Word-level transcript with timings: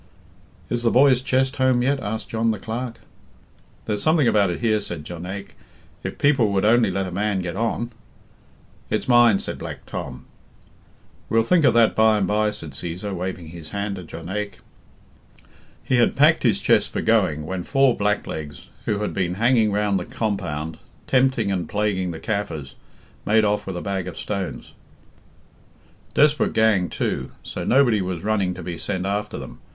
"Is 0.67 0.81
the 0.81 0.89
boy's 0.89 1.21
chest 1.21 1.57
home 1.57 1.83
yet?" 1.83 1.99
asked 1.99 2.27
John 2.29 2.49
the 2.49 2.57
Clerk. 2.57 3.01
"There's 3.85 4.01
something 4.01 4.27
about 4.27 4.49
it 4.49 4.59
here," 4.59 4.79
said 4.81 5.03
Jonaique, 5.05 5.53
"if 6.03 6.17
people 6.17 6.51
would 6.51 6.65
only 6.65 6.89
let 6.89 7.05
a 7.05 7.11
man 7.11 7.39
get 7.43 7.55
on." 7.55 7.91
"It's 8.89 9.07
mine," 9.07 9.37
said 9.37 9.59
Black 9.59 9.85
Tom. 9.85 10.25
"We'll 11.29 11.43
think 11.43 11.65
of 11.65 11.75
that 11.75 11.95
by 11.95 12.17
and 12.17 12.25
bye," 12.25 12.49
said 12.49 12.71
Cæsar, 12.71 13.13
waving 13.13 13.49
his 13.49 13.69
hand 13.69 13.97
to 13.97 14.03
Jonaique. 14.03 14.57
"'He 15.83 15.97
had 15.97 16.15
packed 16.15 16.41
his 16.41 16.61
chest 16.61 16.89
for 16.89 17.01
going, 17.01 17.45
when 17.45 17.61
four 17.61 17.95
blacklegs, 17.95 18.69
who 18.85 19.01
had 19.01 19.13
been 19.13 19.35
hanging 19.35 19.71
round 19.71 19.99
the 19.99 20.05
compound, 20.05 20.79
tempting 21.05 21.51
and 21.51 21.69
plaguing 21.69 22.09
the 22.09 22.17
Kaffirs, 22.17 22.73
made 23.23 23.45
off 23.45 23.67
with 23.67 23.77
a 23.77 23.81
bag 23.81 24.07
of 24.07 24.17
stones. 24.17 24.73
Desperate 26.15 26.53
gang, 26.53 26.89
too; 26.89 27.33
so 27.43 27.63
nobody 27.63 28.01
was 28.01 28.23
running 28.23 28.55
to 28.55 28.63
be 28.63 28.79
sent 28.79 29.05
after 29.05 29.37
them. 29.37 29.59